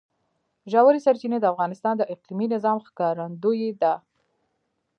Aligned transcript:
ژورې 0.71 0.99
سرچینې 1.05 1.37
د 1.41 1.45
افغانستان 1.53 1.93
د 1.97 2.03
اقلیمي 2.13 2.47
نظام 2.55 2.77
ښکارندوی 2.87 3.65
ده. 3.81 3.93